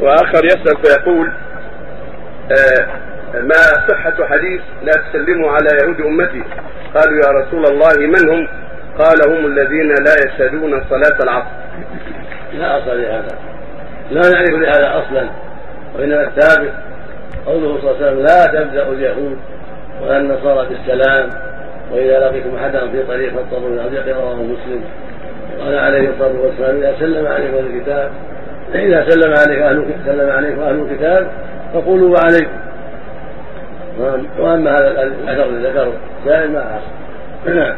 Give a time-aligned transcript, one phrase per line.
[0.00, 1.32] وآخر يسأل فيقول
[2.50, 2.86] آه
[3.34, 6.44] ما صحة حديث لا تسلموا على يهود أمتي؟
[6.94, 8.48] قالوا يا رسول الله من هم؟
[8.98, 11.50] قال هم الذين لا يشهدون صلاة العصر.
[12.52, 13.38] لا أصل لهذا.
[14.10, 15.28] لا نعرف لهذا أصلا
[15.98, 16.72] وإنما الثابت
[17.46, 19.38] قوله صلى الله عليه وسلم لا تبدأ اليهود
[20.02, 21.30] ولا النصارى بالسلام.
[21.92, 24.84] وإذا لقيتم أحدا في طريق فاضطروا إلى أضيق رواه مسلم.
[25.60, 28.10] قال عليه الصلاة والسلام إذا سلم عليكم الكتاب
[28.74, 31.26] إذا سلم عليك أهل سلم عليكم أهل الكتاب
[31.74, 32.52] فقولوا وعليكم.
[34.38, 35.92] وأما هذا الأثر الذي ذكره
[36.24, 36.80] سائل ما
[37.46, 37.76] نعم.